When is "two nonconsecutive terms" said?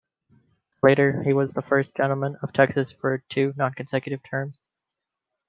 3.29-4.59